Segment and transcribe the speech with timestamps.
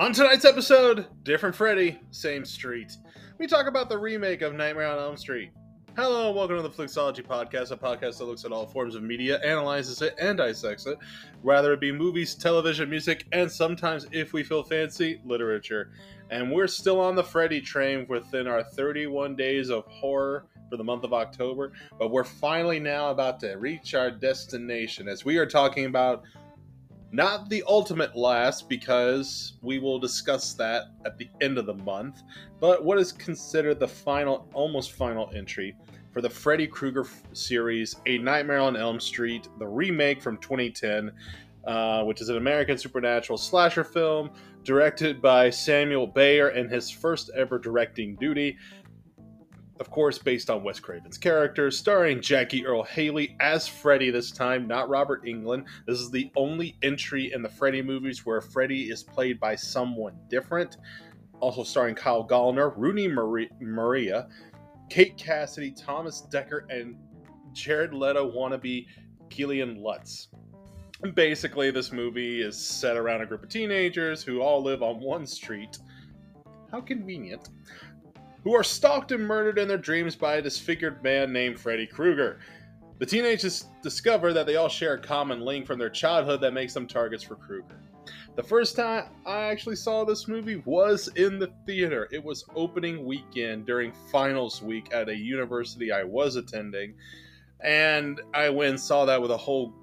[0.00, 2.96] On tonight's episode, different Freddy, same street.
[3.36, 5.50] We talk about the remake of Nightmare on Elm Street.
[5.94, 9.02] Hello and welcome to the Flicks-ology Podcast, a podcast that looks at all forms of
[9.02, 10.96] media, analyzes it, and dissects it,
[11.42, 15.90] whether it be movies, television, music, and sometimes, if we feel fancy, literature.
[16.30, 20.84] And we're still on the Freddy train within our 31 days of horror for the
[20.84, 25.44] month of October, but we're finally now about to reach our destination as we are
[25.44, 26.22] talking about
[27.12, 32.22] not the ultimate last, because we will discuss that at the end of the month,
[32.60, 35.74] but what is considered the final, almost final entry
[36.12, 41.12] for the Freddy Krueger series, A Nightmare on Elm Street, the remake from 2010,
[41.66, 44.30] uh, which is an American supernatural slasher film
[44.64, 48.56] directed by Samuel Bayer in his first ever directing duty
[49.80, 54.68] of course, based on Wes Craven's character, starring Jackie Earle Haley as Freddy this time,
[54.68, 55.64] not Robert Englund.
[55.86, 60.18] This is the only entry in the Freddy movies where Freddy is played by someone
[60.28, 60.76] different.
[61.40, 64.28] Also starring Kyle Gallner, Rooney Mara,
[64.90, 66.94] Kate Cassidy, Thomas Dekker, and
[67.52, 68.86] Jared Leto wannabe
[69.30, 70.28] Kellan Lutz.
[71.14, 75.26] Basically, this movie is set around a group of teenagers who all live on one
[75.26, 75.78] street.
[76.70, 77.48] How convenient
[78.44, 82.38] who are stalked and murdered in their dreams by a disfigured man named Freddy Krueger.
[82.98, 86.74] The teenagers discover that they all share a common link from their childhood that makes
[86.74, 87.80] them targets for Krueger.
[88.36, 92.08] The first time I actually saw this movie was in the theater.
[92.12, 96.94] It was opening weekend during finals week at a university I was attending.
[97.62, 99.74] And I went and saw that with a whole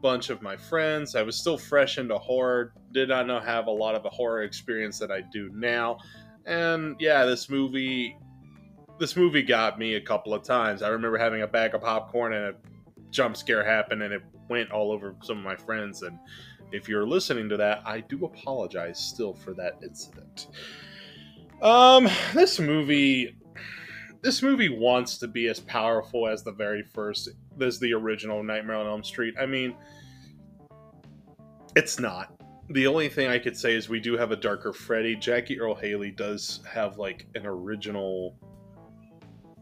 [0.00, 1.14] bunch of my friends.
[1.14, 4.42] I was still fresh into horror, did not know have a lot of a horror
[4.42, 5.98] experience that I do now.
[6.50, 8.18] And yeah, this movie
[8.98, 10.82] this movie got me a couple of times.
[10.82, 12.54] I remember having a bag of popcorn and a
[13.10, 16.18] jump scare happened and it went all over some of my friends and
[16.72, 20.48] if you're listening to that, I do apologize still for that incident.
[21.62, 23.36] Um this movie
[24.20, 27.28] this movie wants to be as powerful as the very first
[27.60, 29.34] as the original Nightmare on Elm Street.
[29.40, 29.76] I mean,
[31.76, 32.39] it's not
[32.70, 35.16] the only thing I could say is we do have a darker Freddy.
[35.16, 38.36] Jackie Earle Haley does have like an original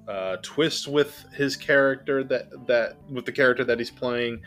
[0.06, 4.40] uh, twist with his character that that with the character that he's playing.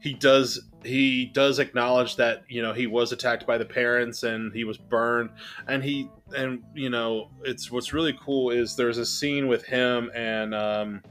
[0.00, 4.52] He does he does acknowledge that you know he was attacked by the parents and
[4.52, 5.30] he was burned
[5.68, 10.10] and he and you know it's what's really cool is there's a scene with him
[10.14, 11.02] and um,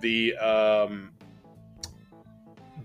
[0.00, 1.10] the um,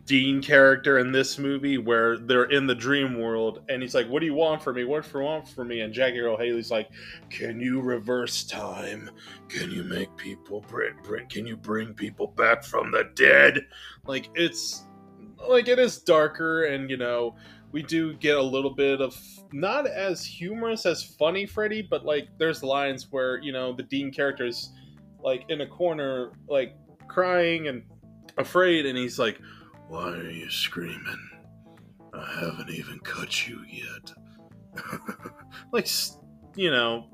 [0.06, 4.20] Dean character in this movie where they're in the dream world and he's like, What
[4.20, 4.84] do you want for me?
[4.84, 5.82] What for want for me?
[5.82, 6.90] And Jackie Earle Haley's like,
[7.30, 9.10] Can you reverse time?
[9.50, 13.66] Can you make people bring, bring can you bring people back from the dead?
[14.06, 14.86] Like it's
[15.48, 17.36] like it is darker and you know,
[17.72, 19.20] we do get a little bit of
[19.52, 24.12] not as humorous as funny Freddy, but like there's lines where, you know, the Dean
[24.12, 24.72] character is
[25.20, 26.76] like in a corner, like
[27.08, 27.82] crying and
[28.38, 29.40] afraid, and he's like,
[29.88, 31.30] why are you screaming?
[32.14, 34.14] I haven't even cut you yet.
[35.72, 35.88] like,
[36.56, 37.08] you know,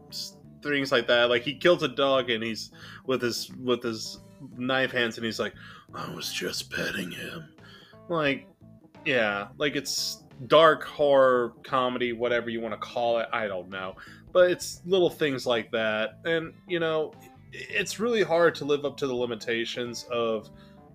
[0.62, 1.30] things like that.
[1.30, 2.72] Like he kills a dog and he's
[3.06, 4.20] with his with his
[4.58, 5.54] knife hands and he's like,
[5.94, 7.50] I was just petting him.
[8.10, 8.48] Like,
[9.06, 13.28] yeah, like it's dark horror comedy, whatever you want to call it.
[13.32, 13.96] I don't know,
[14.32, 17.14] but it's little things like that, and you know,
[17.52, 20.50] it's really hard to live up to the limitations of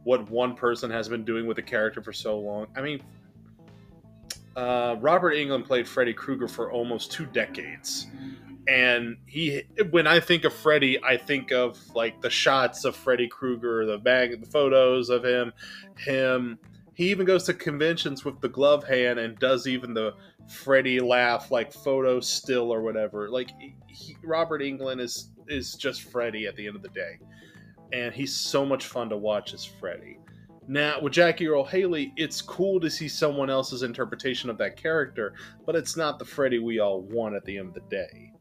[0.06, 2.69] what one person has been doing with the character for so long.
[2.77, 3.03] I mean,
[4.55, 8.06] uh, Robert Englund played Freddy Krueger for almost two decades.
[8.69, 13.27] And he, when I think of Freddy, I think of like the shots of Freddy
[13.27, 15.53] Krueger, the bag, the photos of him,
[15.99, 16.61] him.
[16.95, 20.15] He even goes to conventions with the glove hand and does even the
[20.49, 23.28] Freddy laugh, like photo still or whatever.
[23.28, 23.50] Like
[23.89, 27.19] he, Robert Englund is is just Freddy at the end of the day
[27.93, 30.19] and he's so much fun to watch as Freddy.
[30.69, 35.34] Now, with Jackie Earle Haley, it's cool to see someone else's interpretation of that character,
[35.65, 38.33] but it's not the Freddy we all want at the end of the day.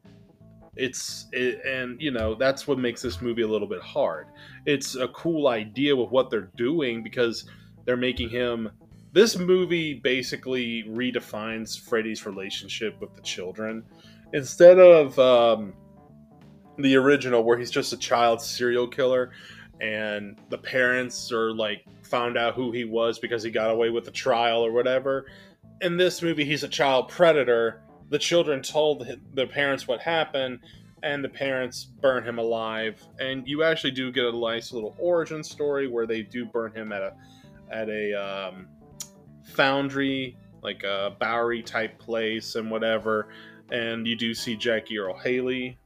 [0.74, 4.26] It's it, and you know that's what makes this movie a little bit hard.
[4.66, 7.48] It's a cool idea with what they're doing because
[7.84, 8.70] they're making him.
[9.12, 13.84] This movie basically redefines Freddy's relationship with the children.
[14.34, 15.72] Instead of um,
[16.78, 19.30] the original where he's just a child serial killer
[19.80, 24.04] and the parents are like found out who he was because he got away with
[24.04, 25.26] the trial or whatever.
[25.80, 27.82] In this movie, he's a child predator.
[28.08, 30.60] The children told the parents what happened,
[31.02, 33.02] and the parents burn him alive.
[33.18, 36.92] And you actually do get a nice little origin story where they do burn him
[36.92, 37.14] at a
[37.70, 38.68] at a um,
[39.44, 43.28] foundry like a Bowery type place and whatever.
[43.70, 45.78] And you do see Jackie Earle Haley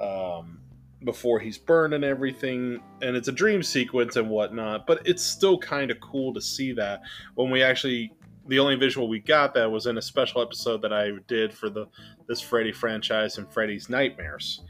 [0.00, 0.60] um,
[1.04, 2.80] before he's burned and everything.
[3.02, 6.72] And it's a dream sequence and whatnot, but it's still kind of cool to see
[6.72, 7.02] that
[7.34, 8.12] when we actually.
[8.46, 11.68] The only visual we got that was in a special episode that I did for
[11.68, 11.84] the
[12.28, 14.62] this Freddy franchise and Freddy's Nightmares.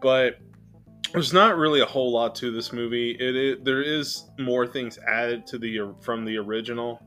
[0.00, 0.38] But
[1.12, 3.12] there's not really a whole lot to this movie.
[3.12, 7.02] It, it there is more things added to the from the original.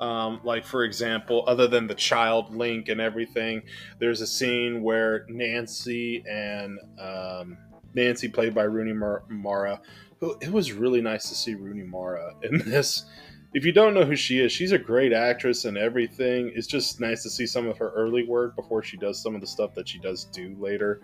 [0.00, 3.62] Um, like for example, other than the child link and everything,
[3.98, 7.58] there's a scene where Nancy and um,
[7.94, 8.92] Nancy, played by Rooney
[9.28, 9.80] Mara,
[10.18, 13.04] who it was really nice to see Rooney Mara in this.
[13.52, 16.52] If you don't know who she is, she's a great actress and everything.
[16.54, 19.40] It's just nice to see some of her early work before she does some of
[19.40, 21.00] the stuff that she does do later.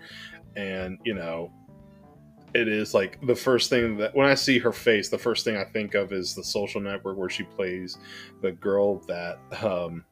[0.54, 1.52] And you know,
[2.56, 5.56] it is like the first thing that when I see her face, the first thing
[5.56, 7.98] I think of is the social network where she plays
[8.40, 10.04] the girl that um,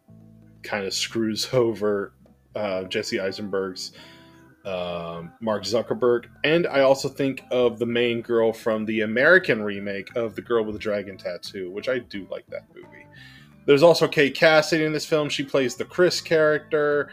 [0.63, 2.13] kind of screws over
[2.55, 3.93] uh, Jesse Eisenberg's
[4.65, 6.27] um, Mark Zuckerberg.
[6.45, 10.65] And I also think of the main girl from the American remake of The Girl
[10.65, 13.07] with the Dragon Tattoo, which I do like that movie.
[13.67, 15.29] There's also Kate Cassidy in this film.
[15.29, 17.11] She plays the Chris character.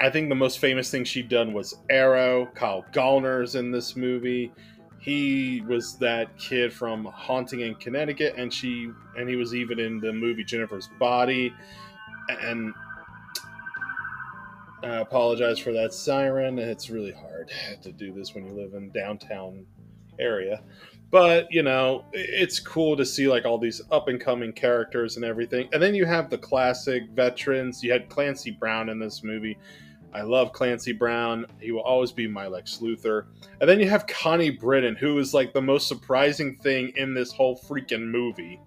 [0.00, 2.46] I think the most famous thing she'd done was Arrow.
[2.54, 4.52] Kyle Gallner's in this movie.
[4.98, 10.00] He was that kid from Haunting in Connecticut, and she and he was even in
[10.00, 11.54] the movie Jennifer's Body.
[12.28, 12.74] And
[14.82, 16.58] I apologize for that siren.
[16.58, 17.50] It's really hard
[17.82, 19.66] to do this when you live in downtown
[20.18, 20.62] area
[21.10, 25.24] but you know it's cool to see like all these up and coming characters and
[25.24, 25.68] everything.
[25.72, 27.82] And then you have the classic veterans.
[27.82, 29.58] You had clancy brown in this movie.
[30.12, 31.46] I love clancy brown.
[31.60, 33.26] He will always be my lex luthor.
[33.60, 37.32] And then you have connie britton who is like the most surprising thing in this
[37.32, 38.60] whole freaking movie.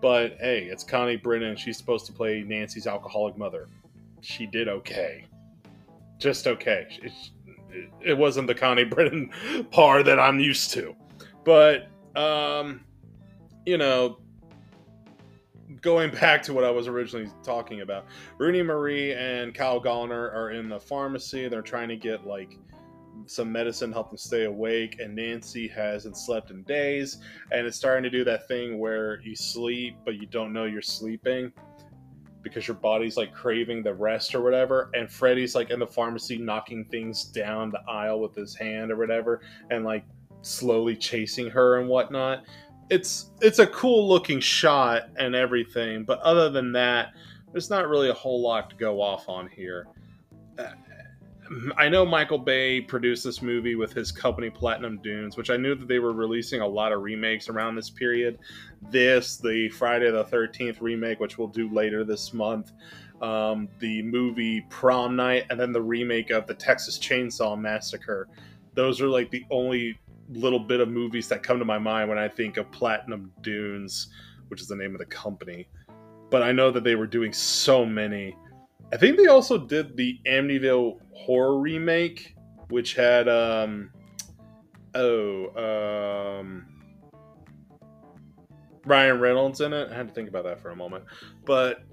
[0.00, 3.68] But hey it's connie britton she's supposed to play nancy's alcoholic mother.
[4.20, 5.26] She did okay.
[6.18, 6.86] Just okay.
[7.02, 7.12] It,
[8.00, 9.30] it wasn't the connie britton
[9.70, 10.94] par that i'm used to
[11.44, 12.84] but um,
[13.66, 14.18] you know,
[15.80, 18.06] going back to what I was originally talking about,
[18.38, 21.48] Rooney Marie and Kyle Gallner are in the pharmacy.
[21.48, 22.58] They're trying to get like
[23.26, 27.18] some medicine to help them stay awake, and Nancy hasn't slept in days,
[27.50, 30.82] and it's starting to do that thing where you sleep but you don't know you're
[30.82, 31.52] sleeping
[32.42, 34.90] because your body's like craving the rest or whatever.
[34.94, 38.96] And Freddy's like in the pharmacy knocking things down the aisle with his hand or
[38.96, 39.40] whatever,
[39.70, 40.04] and like
[40.42, 42.44] slowly chasing her and whatnot.
[42.90, 47.14] It's it's a cool looking shot and everything, but other than that,
[47.52, 49.86] there's not really a whole lot to go off on here.
[51.76, 55.74] I know Michael Bay produced this movie with his company Platinum Dunes, which I knew
[55.74, 58.38] that they were releasing a lot of remakes around this period.
[58.90, 62.72] This, the Friday the 13th remake, which we'll do later this month,
[63.20, 68.28] um, the movie Prom Night, and then the remake of the Texas Chainsaw Massacre.
[68.74, 69.98] Those are like the only
[70.34, 74.08] little bit of movies that come to my mind when I think of Platinum Dunes,
[74.48, 75.68] which is the name of the company.
[76.30, 78.36] But I know that they were doing so many.
[78.92, 82.34] I think they also did the Amityville horror remake,
[82.68, 83.90] which had um
[84.94, 86.66] oh um
[88.84, 89.90] Ryan Reynolds in it.
[89.90, 91.04] I had to think about that for a moment.
[91.44, 91.84] But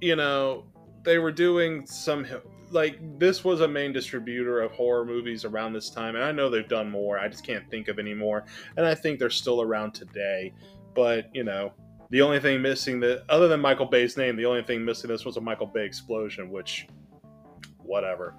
[0.00, 0.64] you know,
[1.04, 2.26] they were doing some
[2.72, 6.48] like this was a main distributor of horror movies around this time and i know
[6.48, 7.18] they've done more.
[7.18, 8.44] I just can't think of any more.
[8.76, 10.52] And i think they're still around today.
[10.94, 11.72] But you know
[12.10, 15.24] the only thing missing that other than michael bay's name the only thing missing this
[15.24, 16.86] was a michael bay explosion which
[17.78, 18.34] whatever.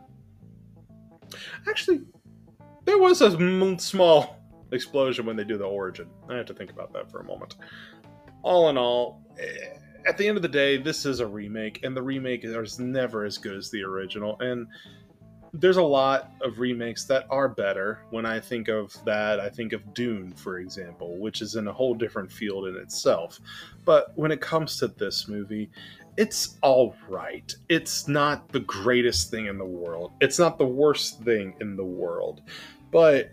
[1.68, 2.02] Actually
[2.86, 4.38] there was a small
[4.72, 6.08] explosion when they do the origin.
[6.30, 7.56] I have to think about that for a moment.
[8.42, 11.96] All in all eh, at the end of the day, this is a remake, and
[11.96, 14.40] the remake is never as good as the original.
[14.40, 14.68] And
[15.54, 18.00] there's a lot of remakes that are better.
[18.10, 21.74] When I think of that, I think of Dune, for example, which is in a
[21.74, 23.40] whole different field in itself.
[23.86, 25.70] But when it comes to this movie,
[26.18, 27.54] it's all right.
[27.70, 30.12] It's not the greatest thing in the world.
[30.22, 32.42] It's not the worst thing in the world.
[32.92, 33.32] But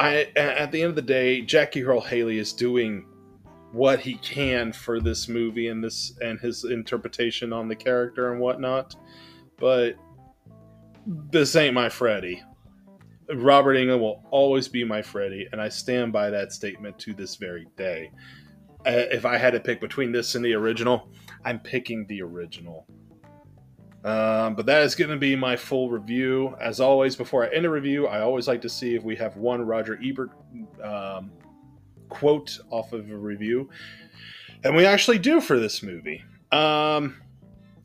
[0.00, 3.06] I, at the end of the day, Jackie Earle Haley is doing
[3.72, 8.40] what he can for this movie and this and his interpretation on the character and
[8.40, 8.94] whatnot.
[9.58, 9.96] But
[11.06, 12.42] this ain't my Freddy.
[13.34, 17.36] Robert Englund will always be my Freddy, and I stand by that statement to this
[17.36, 18.10] very day.
[18.84, 21.08] Uh, if I had to pick between this and the original,
[21.44, 22.86] I'm picking the original.
[24.04, 26.56] Um, but that is going to be my full review.
[26.60, 29.36] As always, before I end a review, I always like to see if we have
[29.36, 30.30] one Roger Ebert
[30.82, 31.30] um,
[32.12, 33.68] quote off of a review.
[34.64, 36.22] And we actually do for this movie.
[36.52, 37.16] Um,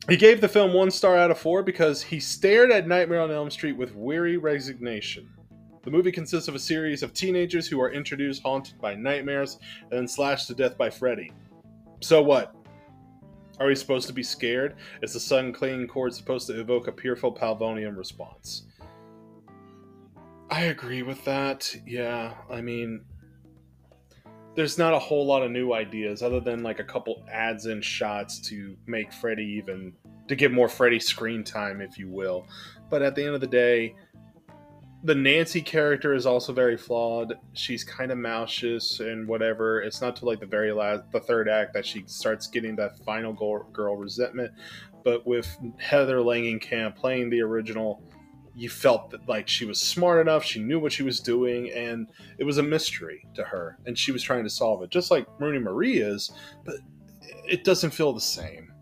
[0.08, 3.30] He gave the film one star out of four because he stared at Nightmare on
[3.30, 5.28] Elm Street with weary resignation.
[5.82, 9.92] The movie consists of a series of teenagers who are introduced haunted by nightmares and
[9.92, 11.32] then slashed to death by Freddy.
[12.00, 12.54] So what?
[13.60, 14.76] Are we supposed to be scared?
[15.02, 18.64] Is the sun clinging cord supposed to evoke a Pyrrhus Pavlovian response?
[20.50, 21.74] I agree with that.
[21.86, 23.04] Yeah, I mean,
[24.58, 27.84] there's not a whole lot of new ideas other than like a couple ads and
[27.84, 29.92] shots to make Freddy even
[30.26, 32.44] to give more Freddy screen time, if you will.
[32.90, 33.94] But at the end of the day,
[35.04, 37.34] the Nancy character is also very flawed.
[37.52, 39.80] She's kind of malicious and whatever.
[39.80, 42.98] It's not till like the very last, the third act, that she starts getting that
[43.04, 44.50] final girl, girl resentment.
[45.04, 48.02] But with Heather Langenkamp playing the original,
[48.58, 52.08] you felt that like she was smart enough, she knew what she was doing, and
[52.38, 55.26] it was a mystery to her, and she was trying to solve it, just like
[55.38, 56.32] Rooney Marie is.
[56.64, 56.76] But
[57.46, 58.72] it doesn't feel the same.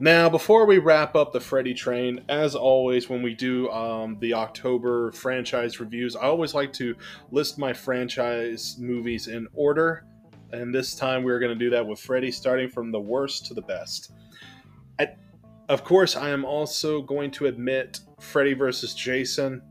[0.00, 4.34] Now, before we wrap up the Freddy train, as always, when we do um, the
[4.34, 6.96] October franchise reviews, I always like to
[7.30, 10.04] list my franchise movies in order.
[10.50, 13.54] And this time we're going to do that with Freddy, starting from the worst to
[13.54, 14.10] the best.
[14.98, 15.18] At,
[15.68, 19.62] of course, I am also going to admit Freddy versus Jason.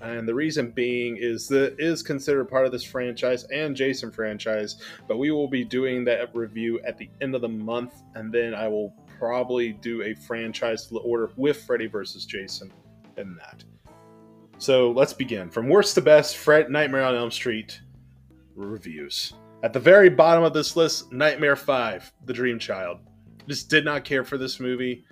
[0.00, 4.76] And the reason being is that is considered part of this franchise and Jason franchise,
[5.08, 8.54] but we will be doing that review at the end of the month, and then
[8.54, 12.72] I will probably do a franchise order with Freddy versus Jason
[13.16, 13.64] in that.
[14.58, 15.50] So let's begin.
[15.50, 17.80] From worst to best, Fred Nightmare on Elm Street
[18.54, 19.32] reviews.
[19.64, 23.00] At the very bottom of this list, Nightmare 5, The Dream Child.
[23.48, 25.04] Just did not care for this movie.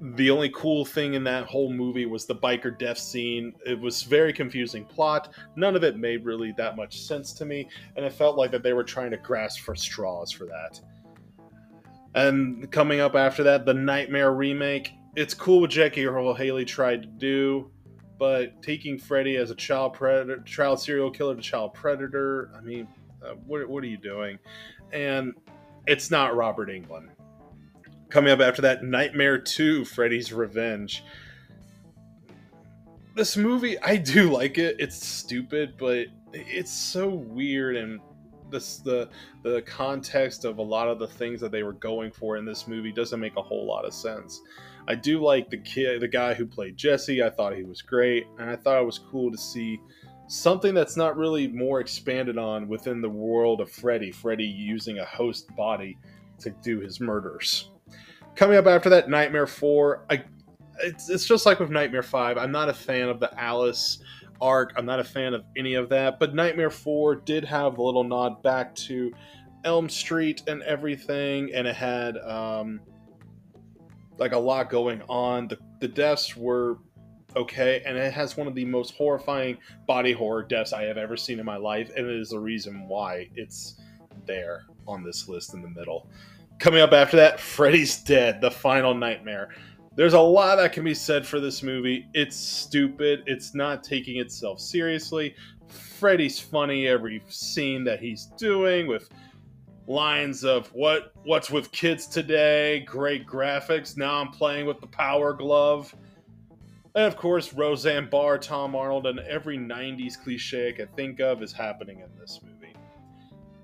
[0.00, 3.52] The only cool thing in that whole movie was the biker death scene.
[3.66, 5.34] It was very confusing plot.
[5.56, 8.62] None of it made really that much sense to me, and it felt like that
[8.62, 10.80] they were trying to grasp for straws for that.
[12.14, 14.94] And coming up after that, the Nightmare remake.
[15.16, 17.70] It's cool what Jackie Earle Haley tried to do,
[18.18, 22.52] but taking Freddy as a child predator, child serial killer to child predator.
[22.56, 22.88] I mean,
[23.24, 24.38] uh, what what are you doing?
[24.92, 25.34] And
[25.86, 27.10] it's not Robert Englund.
[28.10, 31.04] Coming up after that, Nightmare Two: Freddy's Revenge.
[33.14, 34.76] This movie, I do like it.
[34.78, 38.00] It's stupid, but it's so weird and
[38.50, 39.08] this the
[39.42, 42.66] the context of a lot of the things that they were going for in this
[42.66, 44.42] movie doesn't make a whole lot of sense.
[44.88, 47.22] I do like the kid, the guy who played Jesse.
[47.22, 49.80] I thought he was great, and I thought it was cool to see
[50.26, 54.10] something that's not really more expanded on within the world of Freddy.
[54.10, 55.96] Freddy using a host body
[56.40, 57.70] to do his murders.
[58.34, 60.04] Coming up after that, Nightmare Four.
[60.10, 60.22] I,
[60.82, 62.38] it's, it's just like with Nightmare Five.
[62.38, 64.02] I'm not a fan of the Alice
[64.40, 64.72] arc.
[64.76, 68.04] I'm not a fan of any of that, but Nightmare 4 did have a little
[68.04, 69.12] nod back to
[69.64, 72.80] Elm Street and everything, and it had um,
[74.18, 75.48] like a lot going on.
[75.48, 76.78] The, the deaths were
[77.36, 81.16] okay, and it has one of the most horrifying body horror deaths I have ever
[81.16, 83.78] seen in my life, and it is the reason why it's
[84.26, 86.08] there on this list in the middle.
[86.60, 89.50] Coming up after that, Freddy's Dead, the final nightmare
[89.96, 92.06] there's a lot that can be said for this movie.
[92.14, 93.22] It's stupid.
[93.26, 95.34] It's not taking itself seriously.
[95.68, 99.10] Freddy's funny every scene that he's doing with
[99.86, 103.96] lines of what what's with kids today, great graphics.
[103.96, 105.94] Now I'm playing with the power glove.
[106.94, 111.42] And of course, Roseanne Barr, Tom Arnold, and every 90s cliche I can think of
[111.42, 112.69] is happening in this movie.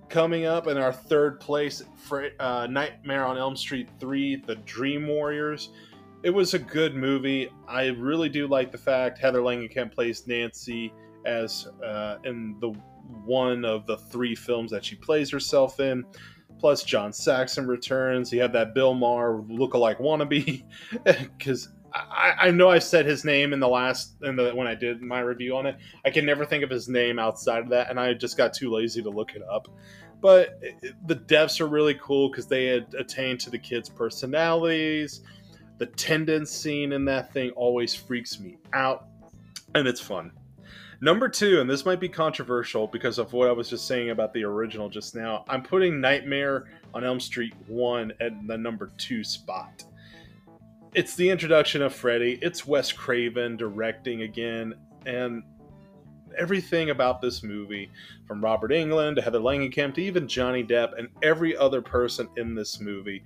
[0.08, 1.82] Coming up in our third place,
[2.38, 5.70] uh, Nightmare on Elm Street 3, The Dream Warriors
[6.26, 7.48] it was a good movie.
[7.68, 10.92] I really do like the fact Heather Langenkamp plays Nancy
[11.24, 12.70] as uh, in the
[13.24, 16.04] one of the three films that she plays herself in.
[16.58, 18.32] Plus, John Saxon returns.
[18.32, 20.64] You have that Bill Maher look-alike wannabe,
[21.04, 24.74] because I, I, know I said his name in the last in the when I
[24.74, 25.76] did my review on it.
[26.04, 28.70] I can never think of his name outside of that, and I just got too
[28.70, 29.68] lazy to look it up.
[30.20, 30.60] But
[31.06, 35.22] the deaths are really cool because they had attained to the kids' personalities
[35.78, 39.08] the tendon scene in that thing always freaks me out,
[39.74, 40.32] and it's fun.
[41.02, 44.32] Number two, and this might be controversial because of what I was just saying about
[44.32, 49.22] the original just now, I'm putting Nightmare on Elm Street 1 at the number two
[49.22, 49.84] spot.
[50.96, 54.72] It's the introduction of Freddy, it's Wes Craven directing again,
[55.04, 55.42] and
[56.38, 57.90] everything about this movie,
[58.26, 62.54] from Robert Englund to Heather Langenkamp to even Johnny Depp and every other person in
[62.54, 63.22] this movie,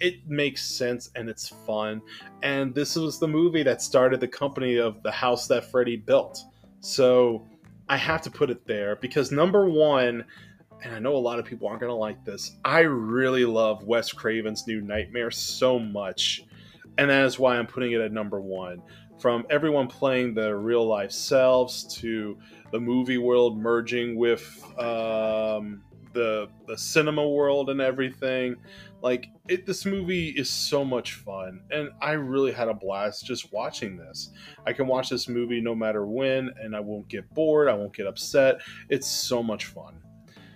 [0.00, 2.02] it makes sense and it's fun.
[2.42, 6.42] And this was the movie that started the company of the house that Freddy built.
[6.80, 7.46] So
[7.88, 10.24] I have to put it there because number one,
[10.82, 12.56] and I know a lot of people aren't going to like this.
[12.64, 16.42] I really love Wes Craven's New Nightmare so much,
[16.98, 18.82] and that is why I'm putting it at number one.
[19.18, 22.36] From everyone playing their real life selves to
[22.72, 25.82] the movie world merging with um,
[26.12, 28.56] the the cinema world and everything.
[29.00, 33.52] Like it, this movie is so much fun, and I really had a blast just
[33.52, 34.30] watching this.
[34.66, 37.68] I can watch this movie no matter when, and I won't get bored.
[37.68, 38.60] I won't get upset.
[38.88, 39.94] It's so much fun.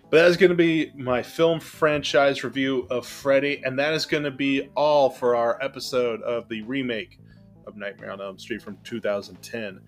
[0.09, 4.07] But that is going to be my film franchise review of Freddy, and that is
[4.07, 7.19] going to be all for our episode of the remake
[7.67, 9.81] of Nightmare on Elm Street from 2010.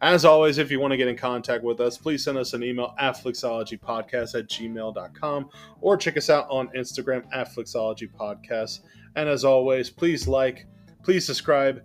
[0.00, 2.62] As always, if you want to get in contact with us, please send us an
[2.62, 8.80] email at flixologypodcast at gmail.com or check us out on Instagram at flixologypodcast.
[9.16, 10.66] And as always, please like,
[11.02, 11.82] please subscribe,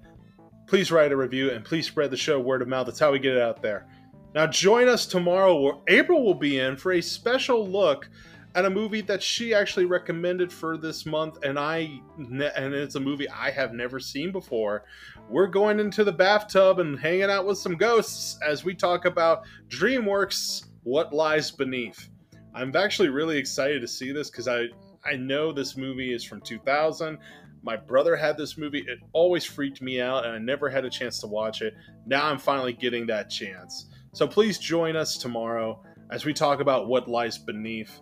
[0.68, 2.86] please write a review, and please spread the show word of mouth.
[2.86, 3.88] That's how we get it out there.
[4.34, 8.08] Now, join us tomorrow where April will be in for a special look
[8.56, 12.42] at a movie that she actually recommended for this month and I and
[12.74, 14.84] it's a movie I have never seen before.
[15.30, 19.44] We're going into the bathtub and hanging out with some ghosts as we talk about
[19.70, 22.10] DreamWorks What Lies Beneath.
[22.54, 24.68] I'm actually really excited to see this cuz I
[25.06, 27.18] I know this movie is from 2000.
[27.64, 28.80] My brother had this movie.
[28.80, 31.74] It always freaked me out and I never had a chance to watch it.
[32.06, 33.88] Now I'm finally getting that chance.
[34.14, 38.02] So please join us tomorrow as we talk about what lies beneath.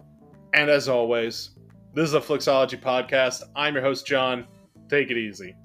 [0.55, 1.51] And as always,
[1.93, 3.43] this is a Flicks-ology podcast.
[3.55, 4.47] I'm your host, John.
[4.89, 5.55] Take it easy.